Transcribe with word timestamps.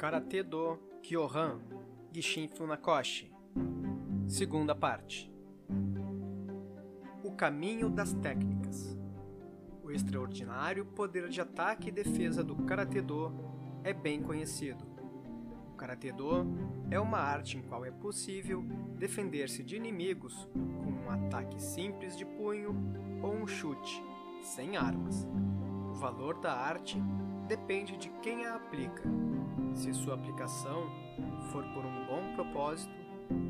Karate 0.00 0.42
do 0.42 0.78
Kyohan 1.02 1.60
Gishin 2.10 2.48
Funakoshi 2.48 3.30
Segunda 4.26 4.74
parte 4.74 5.30
O 7.22 7.32
caminho 7.32 7.90
das 7.90 8.14
técnicas 8.14 8.96
O 9.82 9.90
extraordinário 9.90 10.86
poder 10.86 11.28
de 11.28 11.42
ataque 11.42 11.90
e 11.90 11.92
defesa 11.92 12.42
do 12.42 12.56
Karate 12.64 13.02
do 13.02 13.30
é 13.84 13.92
bem 13.92 14.22
conhecido. 14.22 14.82
O 15.70 15.76
Karate 15.76 16.10
do 16.12 16.46
é 16.90 16.98
uma 16.98 17.18
arte 17.18 17.58
em 17.58 17.62
qual 17.62 17.84
é 17.84 17.90
possível 17.90 18.62
defender-se 18.96 19.62
de 19.62 19.76
inimigos 19.76 20.48
com 20.54 20.92
um 20.92 21.10
ataque 21.10 21.60
simples 21.60 22.16
de 22.16 22.24
punho 22.24 22.74
ou 23.22 23.34
um 23.34 23.46
chute, 23.46 24.02
sem 24.42 24.78
armas. 24.78 25.28
O 25.90 25.92
valor 25.92 26.40
da 26.40 26.54
arte 26.54 26.96
depende 27.50 27.96
de 27.96 28.08
quem 28.22 28.46
a 28.46 28.54
aplica. 28.54 29.02
Se 29.74 29.92
sua 29.92 30.14
aplicação 30.14 30.88
for 31.50 31.64
por 31.74 31.84
um 31.84 32.06
bom 32.06 32.32
propósito, 32.36 32.94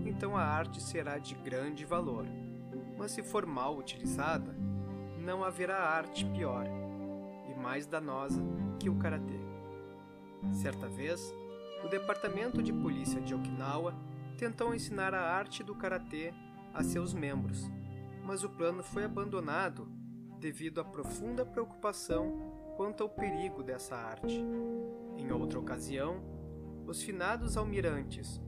então 0.06 0.34
a 0.34 0.42
arte 0.42 0.82
será 0.82 1.18
de 1.18 1.34
grande 1.34 1.84
valor. 1.84 2.24
Mas 2.96 3.12
se 3.12 3.22
for 3.22 3.44
mal 3.44 3.77
utilizada, 3.77 4.56
não 5.18 5.44
haverá 5.44 5.77
arte 5.80 6.24
pior 6.24 6.64
e 7.50 7.55
mais 7.60 7.86
danosa 7.86 8.42
que 8.78 8.88
o 8.88 8.96
karatê. 8.96 9.38
Certa 10.50 10.88
vez, 10.88 11.20
o 11.84 11.88
departamento 11.88 12.62
de 12.62 12.72
polícia 12.72 13.20
de 13.20 13.34
Okinawa 13.34 13.94
tentou 14.38 14.74
ensinar 14.74 15.12
a 15.12 15.20
arte 15.20 15.62
do 15.62 15.74
karatê 15.74 16.32
a 16.72 16.82
seus 16.82 17.12
membros, 17.12 17.70
mas 18.24 18.42
o 18.44 18.48
plano 18.48 18.82
foi 18.82 19.05
abandonado 19.05 19.86
devido 20.38 20.80
à 20.80 20.84
profunda 20.84 21.44
preocupação 21.44 22.59
quanto 22.80 23.02
ao 23.02 23.11
perigo 23.11 23.62
dessa 23.62 23.95
arte. 23.95 24.43
Em 25.19 25.30
outra 25.30 25.59
ocasião, 25.59 26.25
os 26.87 27.03
finados 27.03 27.59
almirantes 27.59 28.41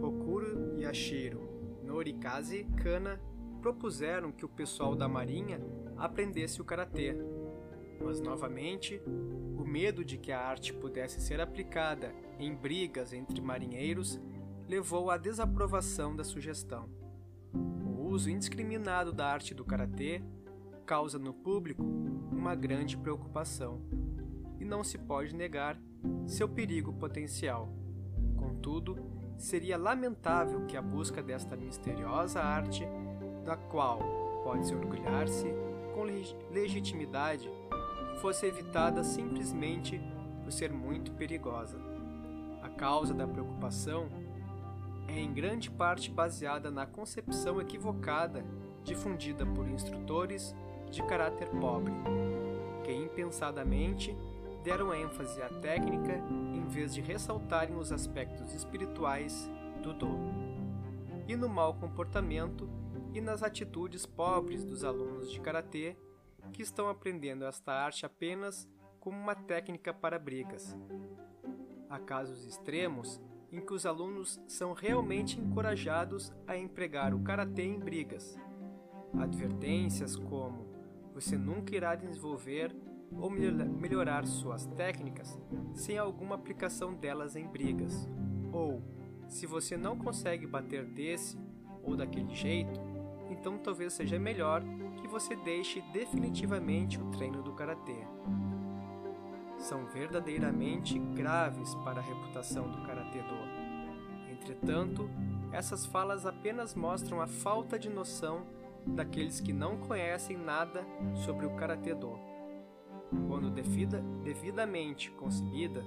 Okuro 0.00 0.78
Yashiro 0.78 1.80
Norikaze 1.82 2.62
Kana 2.80 3.20
propuseram 3.60 4.30
que 4.30 4.44
o 4.44 4.48
pessoal 4.48 4.94
da 4.94 5.08
marinha 5.08 5.60
aprendesse 5.96 6.60
o 6.60 6.64
karatê. 6.64 7.16
Mas 8.00 8.20
novamente, 8.20 9.02
o 9.58 9.64
medo 9.64 10.04
de 10.04 10.16
que 10.16 10.30
a 10.30 10.38
arte 10.38 10.72
pudesse 10.72 11.20
ser 11.20 11.40
aplicada 11.40 12.14
em 12.38 12.54
brigas 12.54 13.12
entre 13.12 13.40
marinheiros 13.40 14.20
levou 14.68 15.10
à 15.10 15.16
desaprovação 15.16 16.14
da 16.14 16.22
sugestão. 16.22 16.88
O 17.52 18.10
uso 18.10 18.30
indiscriminado 18.30 19.12
da 19.12 19.26
arte 19.26 19.52
do 19.52 19.64
karatê 19.64 20.22
causa 20.92 21.18
no 21.18 21.32
público 21.32 21.82
uma 22.30 22.54
grande 22.54 22.98
preocupação, 22.98 23.80
e 24.60 24.64
não 24.66 24.84
se 24.84 24.98
pode 24.98 25.34
negar 25.34 25.80
seu 26.26 26.46
perigo 26.46 26.92
potencial. 26.92 27.72
Contudo, 28.36 28.98
seria 29.38 29.78
lamentável 29.78 30.66
que 30.66 30.76
a 30.76 30.82
busca 30.82 31.22
desta 31.22 31.56
misteriosa 31.56 32.42
arte, 32.42 32.86
da 33.42 33.56
qual 33.56 34.00
pode-se 34.44 34.74
orgulhar-se 34.74 35.46
com 35.94 36.02
legitimidade, 36.52 37.50
fosse 38.20 38.44
evitada 38.44 39.02
simplesmente 39.02 39.98
por 40.44 40.52
ser 40.52 40.70
muito 40.70 41.10
perigosa. 41.12 41.80
A 42.62 42.68
causa 42.68 43.14
da 43.14 43.26
preocupação 43.26 44.10
é 45.08 45.18
em 45.18 45.32
grande 45.32 45.70
parte 45.70 46.10
baseada 46.10 46.70
na 46.70 46.84
concepção 46.84 47.62
equivocada 47.62 48.44
difundida 48.84 49.46
por 49.46 49.66
instrutores 49.66 50.54
de 50.92 51.02
caráter 51.02 51.48
pobre, 51.48 51.92
que 52.84 52.92
impensadamente 52.92 54.14
deram 54.62 54.94
ênfase 54.94 55.40
à 55.42 55.48
técnica 55.48 56.12
em 56.54 56.66
vez 56.68 56.94
de 56.94 57.00
ressaltarem 57.00 57.76
os 57.76 57.90
aspectos 57.90 58.54
espirituais 58.54 59.50
do 59.82 59.94
do, 59.94 60.18
e 61.26 61.34
no 61.34 61.48
mau 61.48 61.74
comportamento 61.74 62.68
e 63.14 63.20
nas 63.20 63.42
atitudes 63.42 64.04
pobres 64.04 64.64
dos 64.64 64.84
alunos 64.84 65.32
de 65.32 65.40
karatê 65.40 65.96
que 66.52 66.62
estão 66.62 66.88
aprendendo 66.88 67.44
esta 67.44 67.72
arte 67.72 68.04
apenas 68.04 68.68
como 69.00 69.18
uma 69.18 69.34
técnica 69.34 69.94
para 69.94 70.18
brigas. 70.18 70.76
Há 71.88 71.98
casos 71.98 72.46
extremos 72.46 73.20
em 73.50 73.60
que 73.60 73.72
os 73.72 73.86
alunos 73.86 74.40
são 74.46 74.72
realmente 74.72 75.40
encorajados 75.40 76.32
a 76.46 76.56
empregar 76.56 77.14
o 77.14 77.22
karatê 77.22 77.62
em 77.62 77.78
brigas. 77.78 78.38
Advertências 79.18 80.16
como 80.16 80.71
você 81.12 81.36
nunca 81.36 81.74
irá 81.74 81.94
desenvolver 81.94 82.74
ou 83.18 83.30
melhorar 83.30 84.26
suas 84.26 84.66
técnicas 84.66 85.38
sem 85.74 85.98
alguma 85.98 86.34
aplicação 86.34 86.94
delas 86.94 87.36
em 87.36 87.46
brigas. 87.46 88.08
Ou, 88.52 88.82
se 89.28 89.46
você 89.46 89.76
não 89.76 89.96
consegue 89.98 90.46
bater 90.46 90.84
desse 90.84 91.38
ou 91.82 91.96
daquele 91.96 92.34
jeito, 92.34 92.80
então 93.30 93.58
talvez 93.58 93.92
seja 93.92 94.18
melhor 94.18 94.62
que 95.00 95.08
você 95.08 95.34
deixe 95.36 95.80
definitivamente 95.92 97.00
o 97.00 97.10
treino 97.10 97.42
do 97.42 97.52
karatê. 97.52 98.06
São 99.58 99.86
verdadeiramente 99.86 100.98
graves 100.98 101.74
para 101.76 102.00
a 102.00 102.02
reputação 102.02 102.70
do 102.70 102.82
karatê 102.82 103.18
do. 103.18 104.32
Entretanto, 104.32 105.08
essas 105.52 105.86
falas 105.86 106.26
apenas 106.26 106.74
mostram 106.74 107.20
a 107.20 107.26
falta 107.26 107.78
de 107.78 107.88
noção 107.88 108.44
daqueles 108.86 109.40
que 109.40 109.52
não 109.52 109.78
conhecem 109.78 110.36
nada 110.36 110.84
sobre 111.24 111.46
o 111.46 111.54
Karatê 111.56 111.94
Do. 111.94 112.18
Quando 113.28 113.50
devida, 113.50 114.00
devidamente 114.22 115.10
concebida, 115.12 115.84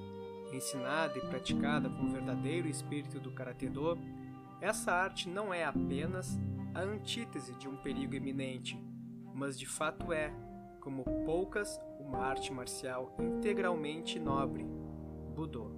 ensinada 0.53 1.17
e 1.17 1.21
praticada 1.21 1.89
com 1.89 2.03
o 2.03 2.11
verdadeiro 2.11 2.67
espírito 2.67 3.19
do 3.19 3.31
Karatê 3.31 3.69
Do, 3.69 3.97
essa 4.61 4.91
arte 4.91 5.27
não 5.29 5.53
é 5.53 5.65
apenas 5.65 6.39
a 6.73 6.81
antítese 6.81 7.55
de 7.55 7.67
um 7.67 7.77
perigo 7.77 8.15
iminente, 8.15 8.79
mas 9.33 9.57
de 9.57 9.65
fato 9.65 10.13
é, 10.13 10.33
como 10.79 11.03
poucas, 11.25 11.79
uma 11.99 12.19
arte 12.19 12.53
marcial 12.53 13.15
integralmente 13.19 14.19
nobre, 14.19 14.65
Budô. 15.35 15.71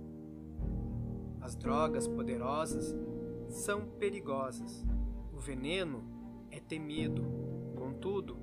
As 1.41 1.55
drogas 1.55 2.07
poderosas 2.07 2.95
são 3.49 3.87
perigosas. 3.87 4.85
O 5.33 5.39
veneno 5.39 6.16
é 6.57 6.59
temido. 6.59 7.23
Contudo, 7.75 8.37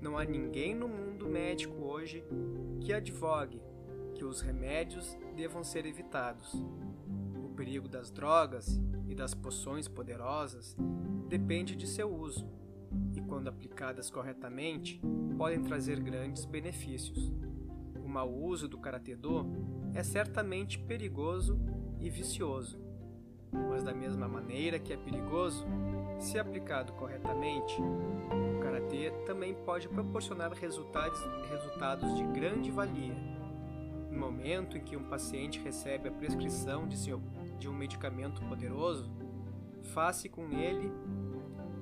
não 0.00 0.16
há 0.16 0.24
ninguém 0.24 0.74
no 0.74 0.88
mundo 0.88 1.28
médico 1.28 1.84
hoje 1.84 2.24
que 2.80 2.92
advogue 2.92 3.60
que 4.14 4.24
os 4.24 4.40
remédios 4.40 5.16
devam 5.34 5.64
ser 5.64 5.84
evitados. 5.84 6.54
O 7.44 7.50
perigo 7.56 7.88
das 7.88 8.10
drogas 8.10 8.80
e 9.08 9.14
das 9.14 9.34
poções 9.34 9.88
poderosas 9.88 10.76
depende 11.28 11.74
de 11.74 11.86
seu 11.86 12.08
uso, 12.14 12.48
e 13.14 13.20
quando 13.20 13.48
aplicadas 13.48 14.10
corretamente, 14.10 15.00
podem 15.36 15.60
trazer 15.62 16.00
grandes 16.00 16.44
benefícios. 16.44 17.32
O 18.02 18.08
mau 18.08 18.32
uso 18.32 18.68
do 18.68 18.78
karatê-do 18.78 19.44
é 19.92 20.02
certamente 20.04 20.78
perigoso 20.78 21.58
e 21.98 22.08
vicioso, 22.08 22.78
mas 23.52 23.82
da 23.82 23.92
mesma 23.92 24.28
maneira 24.28 24.78
que 24.78 24.92
é 24.92 24.96
perigoso, 24.96 25.66
se 26.18 26.38
aplicado 26.38 26.92
corretamente, 26.94 27.80
o 27.80 28.60
karatê 28.60 29.10
também 29.26 29.54
pode 29.54 29.88
proporcionar 29.88 30.52
resultados, 30.52 31.20
resultados 31.50 32.16
de 32.16 32.24
grande 32.24 32.70
valia. 32.70 33.14
No 34.10 34.18
momento 34.18 34.78
em 34.78 34.80
que 34.80 34.96
um 34.96 35.04
paciente 35.04 35.60
recebe 35.60 36.08
a 36.08 36.12
prescrição 36.12 36.88
de, 36.88 36.96
seu, 36.96 37.20
de 37.58 37.68
um 37.68 37.74
medicamento 37.74 38.40
poderoso, 38.42 39.10
faça 39.94 40.28
com 40.28 40.50
ele 40.50 40.90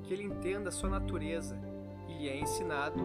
que 0.03 0.12
ele 0.12 0.25
entenda 0.25 0.71
sua 0.71 0.91
natureza 0.91 1.59
e 2.09 2.12
lhe 2.19 2.28
é 2.28 2.39
ensinado 2.39 3.00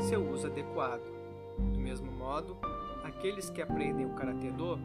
seu 0.00 0.28
uso 0.30 0.46
adequado. 0.46 1.12
Do 1.58 1.80
mesmo 1.80 2.12
modo, 2.12 2.56
aqueles 3.02 3.48
que 3.48 3.62
aprendem 3.62 4.06
o 4.06 4.14
karatê 4.14 4.50
do 4.50 4.78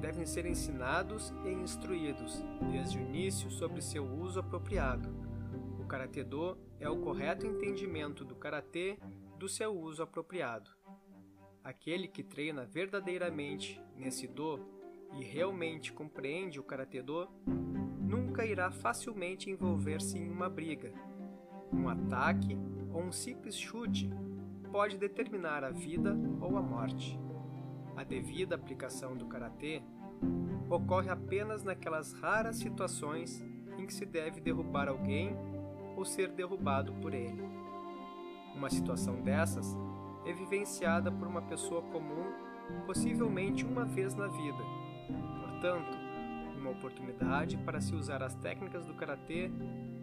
devem 0.00 0.24
ser 0.24 0.46
ensinados 0.46 1.34
e 1.44 1.50
instruídos 1.50 2.42
desde 2.70 2.98
o 2.98 3.02
início 3.02 3.50
sobre 3.50 3.82
seu 3.82 4.04
uso 4.04 4.40
apropriado 4.40 5.19
Karatê 5.90 6.22
Do 6.22 6.56
é 6.78 6.88
o 6.88 7.00
correto 7.00 7.44
entendimento 7.44 8.24
do 8.24 8.36
karatê 8.36 8.96
do 9.36 9.48
seu 9.48 9.76
uso 9.76 10.04
apropriado. 10.04 10.70
Aquele 11.64 12.06
que 12.06 12.22
treina 12.22 12.64
verdadeiramente 12.64 13.82
nesse 13.96 14.28
do 14.28 14.60
e 15.18 15.24
realmente 15.24 15.92
compreende 15.92 16.60
o 16.60 16.62
karatê 16.62 17.02
do 17.02 17.28
nunca 17.98 18.46
irá 18.46 18.70
facilmente 18.70 19.50
envolver-se 19.50 20.16
em 20.16 20.30
uma 20.30 20.48
briga. 20.48 20.92
Um 21.72 21.88
ataque 21.88 22.56
ou 22.92 23.02
um 23.02 23.10
simples 23.10 23.58
chute 23.58 24.08
pode 24.70 24.96
determinar 24.96 25.64
a 25.64 25.70
vida 25.72 26.16
ou 26.40 26.56
a 26.56 26.62
morte. 26.62 27.18
A 27.96 28.04
devida 28.04 28.54
aplicação 28.54 29.16
do 29.16 29.26
karatê 29.26 29.82
ocorre 30.70 31.10
apenas 31.10 31.64
naquelas 31.64 32.12
raras 32.12 32.58
situações 32.58 33.44
em 33.76 33.84
que 33.84 33.92
se 33.92 34.06
deve 34.06 34.40
derrubar 34.40 34.88
alguém 34.88 35.36
ou 36.00 36.04
ser 36.06 36.28
derrubado 36.28 36.94
por 36.94 37.12
ele. 37.12 37.44
Uma 38.54 38.70
situação 38.70 39.20
dessas 39.20 39.76
é 40.24 40.32
vivenciada 40.32 41.12
por 41.12 41.28
uma 41.28 41.42
pessoa 41.42 41.82
comum 41.82 42.32
possivelmente 42.86 43.66
uma 43.66 43.84
vez 43.84 44.14
na 44.14 44.26
vida. 44.26 44.64
Portanto, 45.42 45.98
uma 46.56 46.70
oportunidade 46.70 47.58
para 47.58 47.80
se 47.80 47.94
usar 47.94 48.22
as 48.22 48.34
técnicas 48.34 48.86
do 48.86 48.94
karatê 48.94 49.50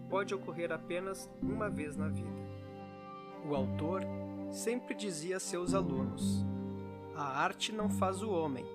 pode 0.08 0.36
ocorrer 0.36 0.72
apenas 0.72 1.30
uma 1.42 1.68
vez 1.70 1.98
na 1.98 2.10
vida. 2.10 2.48
O 3.44 3.56
autor 3.56 4.04
sempre 4.52 4.94
dizia 4.94 5.38
a 5.38 5.40
seus 5.40 5.74
alunos: 5.74 6.46
A 7.16 7.42
arte 7.42 7.72
não 7.72 7.90
faz 7.90 8.22
o 8.22 8.30
homem, 8.30 8.66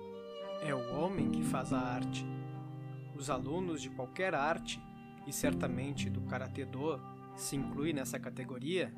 é 0.61 0.75
o 0.75 0.95
homem 0.97 1.31
que 1.31 1.43
faz 1.43 1.71
a 1.71 1.79
arte. 1.79 2.25
Os 3.15 3.29
alunos 3.29 3.81
de 3.81 3.89
qualquer 3.91 4.33
arte, 4.33 4.81
e 5.25 5.31
certamente 5.31 6.09
do 6.09 6.21
Karatê 6.21 6.65
Do 6.65 6.99
se 7.35 7.55
inclui 7.55 7.93
nessa 7.93 8.19
categoria, 8.19 8.93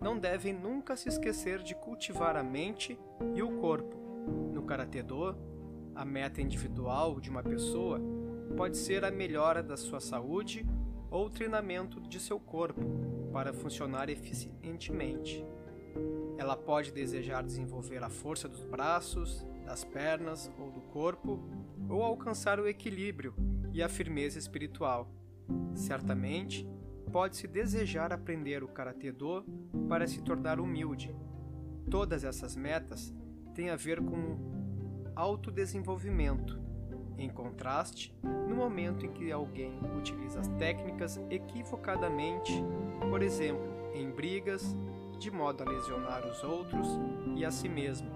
não 0.00 0.18
devem 0.18 0.52
nunca 0.52 0.96
se 0.96 1.08
esquecer 1.08 1.62
de 1.62 1.74
cultivar 1.74 2.36
a 2.36 2.42
mente 2.42 2.98
e 3.34 3.42
o 3.42 3.58
corpo. 3.58 3.96
No 4.52 4.62
Karatê 4.62 5.02
Do, 5.02 5.36
a 5.94 6.04
meta 6.04 6.40
individual 6.40 7.20
de 7.20 7.30
uma 7.30 7.42
pessoa 7.42 8.00
pode 8.56 8.76
ser 8.76 9.04
a 9.04 9.10
melhora 9.10 9.62
da 9.62 9.76
sua 9.76 10.00
saúde 10.00 10.66
ou 11.10 11.30
treinamento 11.30 12.00
de 12.00 12.20
seu 12.20 12.38
corpo 12.38 12.82
para 13.32 13.52
funcionar 13.52 14.08
eficientemente. 14.08 15.44
Ela 16.36 16.56
pode 16.56 16.92
desejar 16.92 17.42
desenvolver 17.42 18.02
a 18.02 18.10
força 18.10 18.48
dos 18.48 18.64
braços, 18.64 19.46
das 19.64 19.84
pernas 19.84 20.50
ou 20.58 20.70
do 20.70 20.80
corpo, 20.80 21.40
ou 21.88 22.02
alcançar 22.02 22.60
o 22.60 22.68
equilíbrio 22.68 23.34
e 23.72 23.82
a 23.82 23.88
firmeza 23.88 24.38
espiritual. 24.38 25.10
Certamente, 25.74 26.68
pode-se 27.12 27.46
desejar 27.46 28.12
aprender 28.12 28.62
o 28.62 28.68
Karatê 28.68 29.12
Do 29.12 29.44
para 29.88 30.06
se 30.06 30.22
tornar 30.22 30.60
humilde. 30.60 31.14
Todas 31.90 32.24
essas 32.24 32.56
metas 32.56 33.14
têm 33.54 33.70
a 33.70 33.76
ver 33.76 34.00
com 34.00 34.38
autodesenvolvimento. 35.14 36.60
Em 37.18 37.30
contraste, 37.30 38.14
no 38.22 38.54
momento 38.54 39.06
em 39.06 39.12
que 39.12 39.32
alguém 39.32 39.72
utiliza 39.96 40.40
as 40.40 40.48
técnicas 40.48 41.18
equivocadamente, 41.30 42.52
por 43.08 43.22
exemplo, 43.22 43.64
em 43.94 44.10
brigas, 44.10 44.76
de 45.18 45.30
modo 45.30 45.62
a 45.62 45.70
lesionar 45.70 46.26
os 46.26 46.44
outros 46.44 46.86
e 47.34 47.44
a 47.44 47.50
si 47.50 47.68
mesmo, 47.68 48.10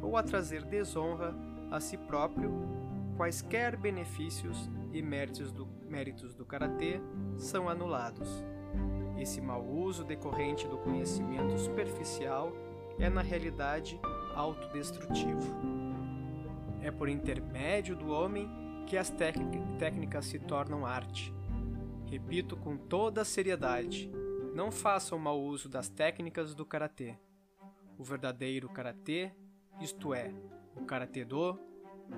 ou 0.00 0.16
a 0.16 0.22
trazer 0.22 0.64
desonra 0.64 1.34
a 1.70 1.80
si 1.80 1.96
próprio, 1.96 2.52
quaisquer 3.16 3.76
benefícios 3.76 4.70
e 4.92 5.02
méritos 5.02 5.50
do, 5.50 5.66
méritos 5.94 6.34
do 6.34 6.44
karatê 6.44 7.00
são 7.38 7.68
anulados. 7.68 8.44
Esse 9.16 9.40
mau 9.40 9.64
uso 9.64 10.02
decorrente 10.02 10.66
do 10.66 10.76
conhecimento 10.76 11.56
superficial 11.56 12.52
é, 12.98 13.08
na 13.08 13.22
realidade, 13.22 14.00
autodestrutivo. 14.34 15.54
É 16.82 16.90
por 16.90 17.08
intermédio 17.08 17.94
do 17.94 18.10
homem 18.10 18.50
que 18.86 18.96
as 18.96 19.08
técnicas 19.78 20.26
se 20.26 20.40
tornam 20.40 20.84
arte. 20.84 21.32
Repito 22.06 22.56
com 22.56 22.76
toda 22.76 23.22
a 23.22 23.24
seriedade: 23.24 24.10
não 24.52 24.72
façam 24.72 25.16
mau 25.16 25.40
uso 25.40 25.68
das 25.68 25.88
técnicas 25.88 26.56
do 26.56 26.66
karatê. 26.66 27.16
O 27.96 28.02
verdadeiro 28.02 28.68
karatê, 28.68 29.30
isto 29.80 30.12
é, 30.12 30.34
o 30.74 30.84
karatê 30.84 31.24
do, 31.24 31.56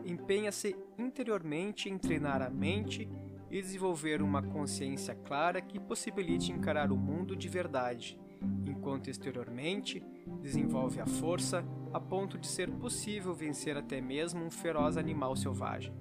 empenha-se 0.07 0.75
interiormente 0.99 1.91
em 1.91 1.99
treinar 1.99 2.41
a 2.41 2.49
mente 2.49 3.07
e 3.51 3.61
desenvolver 3.61 4.23
uma 4.23 4.43
consciência 4.43 5.15
clara 5.15 5.61
que 5.61 5.79
possibilite 5.79 6.53
encarar 6.53 6.91
o 6.91 6.97
mundo 6.97 7.37
de 7.37 7.49
verdade, 7.49 8.19
enquanto 8.67 9.09
exteriormente 9.09 10.03
desenvolve 10.43 11.01
a 11.01 11.07
força 11.07 11.65
a 11.93 12.01
ponto 12.01 12.37
de 12.39 12.47
ser 12.47 12.71
possível 12.71 13.35
vencer 13.35 13.77
até 13.77 14.01
mesmo 14.01 14.45
um 14.45 14.51
feroz 14.51 14.97
animal 14.97 15.37
selvagem. 15.37 15.93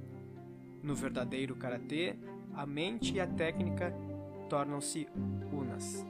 No 0.81 0.94
verdadeiro 0.94 1.56
karatê, 1.56 2.15
a 2.53 2.65
mente 2.65 3.15
e 3.15 3.19
a 3.19 3.27
técnica 3.27 3.94
tornam-se 4.50 5.07
unas. 5.51 6.06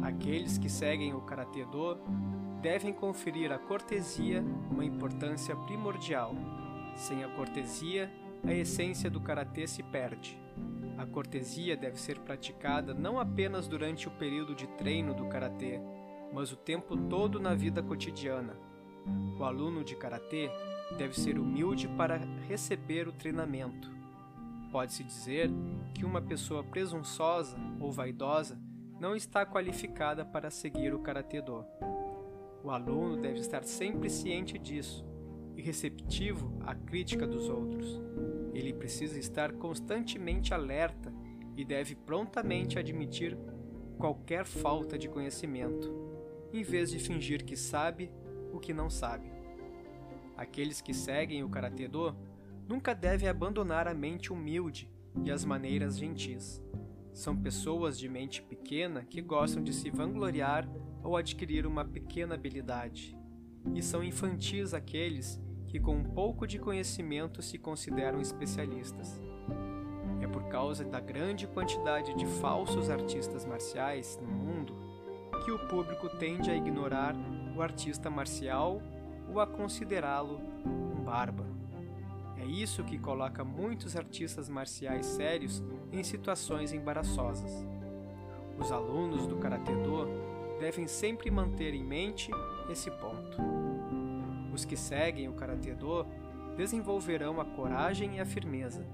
Aqueles 0.00 0.56
que 0.56 0.70
seguem 0.70 1.12
o 1.12 1.20
karatê 1.20 1.64
do 1.66 1.96
devem 2.62 2.92
conferir 2.92 3.52
à 3.52 3.58
cortesia 3.58 4.42
uma 4.70 4.84
importância 4.84 5.54
primordial. 5.54 6.34
Sem 6.96 7.24
a 7.24 7.28
cortesia, 7.28 8.10
a 8.44 8.52
essência 8.52 9.08
do 9.08 9.20
karatê 9.20 9.66
se 9.66 9.82
perde. 9.82 10.38
A 10.98 11.06
cortesia 11.06 11.76
deve 11.76 12.00
ser 12.00 12.18
praticada 12.20 12.92
não 12.92 13.18
apenas 13.18 13.66
durante 13.66 14.08
o 14.08 14.10
período 14.10 14.54
de 14.54 14.66
treino 14.68 15.14
do 15.14 15.26
karatê, 15.26 15.80
mas 16.32 16.52
o 16.52 16.56
tempo 16.56 16.96
todo 16.96 17.40
na 17.40 17.54
vida 17.54 17.82
cotidiana. 17.82 18.56
O 19.38 19.44
aluno 19.44 19.84
de 19.84 19.96
karatê 19.96 20.50
deve 20.96 21.18
ser 21.18 21.38
humilde 21.38 21.88
para 21.88 22.18
receber 22.48 23.08
o 23.08 23.12
treinamento. 23.12 23.90
Pode-se 24.70 25.04
dizer 25.04 25.50
que 25.94 26.04
uma 26.04 26.20
pessoa 26.20 26.64
presunçosa 26.64 27.56
ou 27.80 27.92
vaidosa 27.92 28.58
não 28.98 29.16
está 29.16 29.44
qualificada 29.44 30.24
para 30.24 30.50
seguir 30.50 30.94
o 30.94 31.00
karatê 31.00 31.42
do. 31.42 31.64
O 32.62 32.70
aluno 32.70 33.20
deve 33.20 33.40
estar 33.40 33.64
sempre 33.64 34.08
ciente 34.08 34.58
disso 34.58 35.04
e 35.56 35.62
receptivo 35.62 36.56
à 36.64 36.74
crítica 36.74 37.26
dos 37.26 37.48
outros. 37.48 38.00
Ele 38.52 38.72
precisa 38.72 39.18
estar 39.18 39.52
constantemente 39.52 40.52
alerta 40.52 41.12
e 41.56 41.64
deve 41.64 41.94
prontamente 41.94 42.78
admitir 42.78 43.36
qualquer 43.98 44.44
falta 44.44 44.98
de 44.98 45.08
conhecimento, 45.08 45.92
em 46.52 46.62
vez 46.62 46.90
de 46.90 46.98
fingir 46.98 47.44
que 47.44 47.56
sabe 47.56 48.12
o 48.52 48.58
que 48.58 48.72
não 48.72 48.90
sabe. 48.90 49.32
Aqueles 50.36 50.80
que 50.80 50.92
seguem 50.92 51.42
o 51.42 51.48
Karatê 51.48 51.86
Do 51.86 52.16
nunca 52.68 52.94
devem 52.94 53.28
abandonar 53.28 53.86
a 53.86 53.94
mente 53.94 54.32
humilde 54.32 54.90
e 55.24 55.30
as 55.30 55.44
maneiras 55.44 55.98
gentis. 55.98 56.62
São 57.12 57.36
pessoas 57.36 57.98
de 57.98 58.08
mente 58.08 58.42
pequena 58.42 59.04
que 59.04 59.20
gostam 59.20 59.62
de 59.62 59.72
se 59.72 59.90
vangloriar 59.90 60.68
ou 61.02 61.16
adquirir 61.16 61.66
uma 61.66 61.84
pequena 61.84 62.34
habilidade. 62.34 63.16
E 63.74 63.82
são 63.82 64.02
infantis 64.02 64.72
aqueles 64.72 65.40
que, 65.72 65.80
com 65.80 65.96
um 65.96 66.04
pouco 66.04 66.46
de 66.46 66.58
conhecimento, 66.58 67.40
se 67.40 67.56
consideram 67.56 68.20
especialistas. 68.20 69.18
É 70.20 70.26
por 70.26 70.44
causa 70.44 70.84
da 70.84 71.00
grande 71.00 71.46
quantidade 71.46 72.14
de 72.14 72.26
falsos 72.26 72.90
artistas 72.90 73.46
marciais 73.46 74.20
no 74.20 74.28
mundo 74.28 74.76
que 75.42 75.50
o 75.50 75.58
público 75.68 76.10
tende 76.18 76.50
a 76.50 76.54
ignorar 76.54 77.16
o 77.56 77.62
artista 77.62 78.10
marcial 78.10 78.82
ou 79.30 79.40
a 79.40 79.46
considerá-lo 79.46 80.42
um 80.66 81.02
bárbaro. 81.02 81.56
É 82.36 82.44
isso 82.44 82.84
que 82.84 82.98
coloca 82.98 83.42
muitos 83.42 83.96
artistas 83.96 84.50
marciais 84.50 85.06
sérios 85.06 85.64
em 85.90 86.04
situações 86.04 86.74
embaraçosas. 86.74 87.66
Os 88.58 88.70
alunos 88.70 89.26
do 89.26 89.36
Karatê 89.36 89.72
Do 89.72 90.06
devem 90.60 90.86
sempre 90.86 91.30
manter 91.30 91.72
em 91.72 91.82
mente 91.82 92.30
esse 92.70 92.90
ponto. 92.90 93.61
Os 94.52 94.64
que 94.64 94.76
seguem 94.76 95.28
o 95.28 95.34
Karatê 95.34 95.74
Do 95.74 96.06
desenvolverão 96.56 97.40
a 97.40 97.44
coragem 97.44 98.16
e 98.16 98.20
a 98.20 98.26
firmeza. 98.26 98.86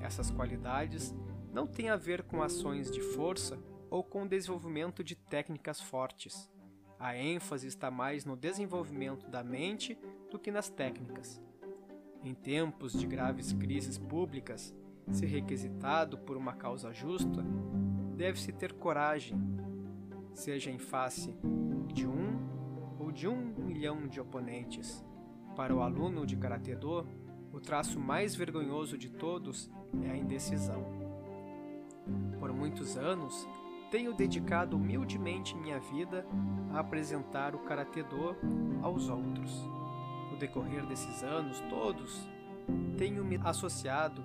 Essas 0.00 0.30
qualidades 0.30 1.14
não 1.52 1.66
têm 1.66 1.90
a 1.90 1.96
ver 1.96 2.22
com 2.22 2.42
ações 2.42 2.90
de 2.90 3.00
força 3.00 3.58
ou 3.90 4.02
com 4.02 4.22
o 4.22 4.28
desenvolvimento 4.28 5.04
de 5.04 5.14
técnicas 5.14 5.80
fortes. 5.80 6.50
A 6.98 7.16
ênfase 7.16 7.66
está 7.66 7.90
mais 7.90 8.24
no 8.24 8.36
desenvolvimento 8.36 9.28
da 9.28 9.44
mente 9.44 9.98
do 10.30 10.38
que 10.38 10.50
nas 10.50 10.68
técnicas. 10.70 11.40
Em 12.24 12.34
tempos 12.34 12.98
de 12.98 13.06
graves 13.06 13.52
crises 13.52 13.98
públicas, 13.98 14.74
se 15.10 15.26
requisitado 15.26 16.18
por 16.18 16.36
uma 16.36 16.54
causa 16.54 16.92
justa, 16.92 17.44
deve-se 18.16 18.52
ter 18.52 18.72
coragem, 18.72 19.38
seja 20.34 20.70
em 20.70 20.78
face 20.78 21.36
de 21.92 22.06
um 22.06 22.15
de 23.16 23.26
um 23.26 23.54
milhão 23.56 24.06
de 24.06 24.20
oponentes. 24.20 25.02
Para 25.56 25.74
o 25.74 25.80
aluno 25.80 26.26
de 26.26 26.36
Karatê 26.36 26.76
Do, 26.76 27.08
o 27.50 27.58
traço 27.58 27.98
mais 27.98 28.36
vergonhoso 28.36 28.98
de 28.98 29.08
todos 29.08 29.70
é 30.04 30.10
a 30.10 30.16
indecisão. 30.16 30.84
Por 32.38 32.52
muitos 32.52 32.98
anos, 32.98 33.48
tenho 33.90 34.12
dedicado 34.12 34.76
humildemente 34.76 35.56
minha 35.56 35.80
vida 35.80 36.26
a 36.74 36.80
apresentar 36.80 37.54
o 37.54 37.60
Karatê 37.60 38.02
Do 38.02 38.36
aos 38.82 39.08
outros. 39.08 39.66
No 40.30 40.36
decorrer 40.36 40.84
desses 40.84 41.22
anos 41.22 41.58
todos, 41.70 42.28
tenho 42.98 43.24
me 43.24 43.40
associado 43.42 44.22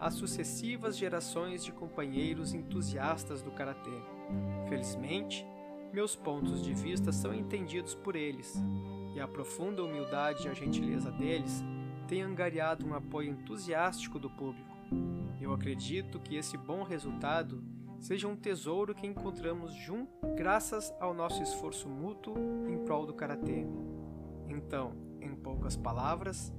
a 0.00 0.10
sucessivas 0.10 0.96
gerações 0.96 1.62
de 1.62 1.72
companheiros 1.72 2.54
entusiastas 2.54 3.42
do 3.42 3.50
karatê. 3.50 4.00
Felizmente, 4.66 5.46
meus 5.92 6.14
pontos 6.14 6.62
de 6.62 6.72
vista 6.72 7.12
são 7.12 7.34
entendidos 7.34 7.94
por 7.94 8.16
eles, 8.16 8.62
e 9.14 9.20
a 9.20 9.26
profunda 9.26 9.82
humildade 9.82 10.46
e 10.46 10.50
a 10.50 10.54
gentileza 10.54 11.10
deles 11.10 11.62
têm 12.06 12.22
angariado 12.22 12.86
um 12.86 12.94
apoio 12.94 13.30
entusiástico 13.30 14.18
do 14.18 14.30
público. 14.30 14.70
Eu 15.40 15.52
acredito 15.52 16.20
que 16.20 16.36
esse 16.36 16.56
bom 16.56 16.82
resultado 16.82 17.62
seja 18.00 18.28
um 18.28 18.36
tesouro 18.36 18.94
que 18.94 19.06
encontramos 19.06 19.72
junto 19.74 20.10
graças 20.36 20.92
ao 21.00 21.12
nosso 21.12 21.42
esforço 21.42 21.88
mútuo 21.88 22.34
em 22.68 22.78
prol 22.84 23.06
do 23.06 23.14
karatê. 23.14 23.66
Então, 24.48 24.94
em 25.20 25.34
poucas 25.34 25.76
palavras, 25.76 26.52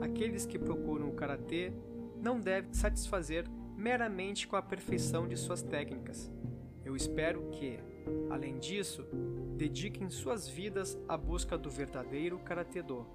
aqueles 0.00 0.46
que 0.46 0.58
procuram 0.58 1.08
o 1.08 1.14
karatê 1.14 1.72
não 2.20 2.40
deve 2.40 2.68
satisfazer 2.72 3.46
meramente 3.76 4.48
com 4.48 4.56
a 4.56 4.62
perfeição 4.62 5.28
de 5.28 5.36
suas 5.36 5.62
técnicas. 5.62 6.32
Eu 6.84 6.96
espero 6.96 7.50
que, 7.50 7.78
além 8.30 8.58
disso, 8.58 9.06
dediquem 9.56 10.10
suas 10.10 10.48
vidas 10.48 10.98
à 11.08 11.16
busca 11.16 11.56
do 11.56 11.70
verdadeiro 11.70 12.38
Karate 12.38 12.82
Do, 12.82 13.06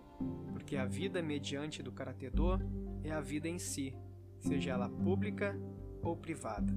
porque 0.51 0.75
a 0.75 0.85
vida 0.85 1.21
mediante 1.21 1.81
do 1.81 1.91
Karate 1.91 2.29
Do 2.29 2.59
é 3.03 3.11
a 3.11 3.21
vida 3.21 3.47
em 3.47 3.59
si, 3.59 3.95
seja 4.39 4.71
ela 4.71 4.89
pública 4.89 5.55
ou 6.01 6.15
privada. 6.15 6.73